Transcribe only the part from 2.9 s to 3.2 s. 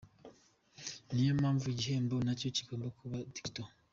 kuba